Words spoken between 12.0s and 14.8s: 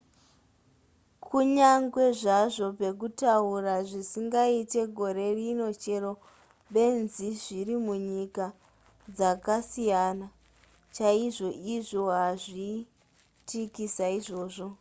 haizvitiki saizvozvo